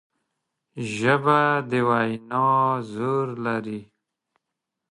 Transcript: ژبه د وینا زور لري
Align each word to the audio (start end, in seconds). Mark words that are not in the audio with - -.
ژبه 0.95 1.39
د 1.69 1.71
وینا 1.89 2.49
زور 2.93 3.25
لري 3.45 3.81